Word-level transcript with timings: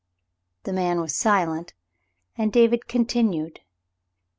f*" 0.57 0.63
The 0.63 0.73
man 0.73 0.99
was 0.99 1.13
silent, 1.13 1.75
and 2.35 2.51
David 2.51 2.87
con 2.87 3.05
tinued. 3.05 3.59